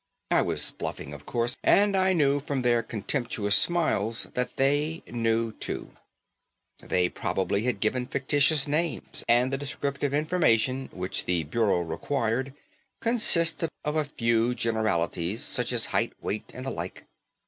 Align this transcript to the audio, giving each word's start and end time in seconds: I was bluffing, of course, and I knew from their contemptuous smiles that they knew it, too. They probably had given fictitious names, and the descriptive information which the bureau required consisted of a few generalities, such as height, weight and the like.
I 0.31 0.41
was 0.41 0.71
bluffing, 0.71 1.13
of 1.13 1.27
course, 1.27 1.55
and 1.63 1.95
I 1.95 2.11
knew 2.13 2.39
from 2.39 2.63
their 2.63 2.81
contemptuous 2.81 3.55
smiles 3.55 4.29
that 4.33 4.55
they 4.57 5.03
knew 5.05 5.49
it, 5.49 5.61
too. 5.61 5.91
They 6.79 7.07
probably 7.07 7.65
had 7.65 7.79
given 7.79 8.07
fictitious 8.07 8.67
names, 8.67 9.23
and 9.29 9.53
the 9.53 9.59
descriptive 9.59 10.11
information 10.11 10.89
which 10.91 11.25
the 11.25 11.43
bureau 11.43 11.81
required 11.81 12.55
consisted 12.99 13.69
of 13.85 13.95
a 13.95 14.03
few 14.03 14.55
generalities, 14.55 15.43
such 15.43 15.71
as 15.71 15.85
height, 15.93 16.13
weight 16.19 16.49
and 16.51 16.65
the 16.65 16.71
like. 16.71 17.05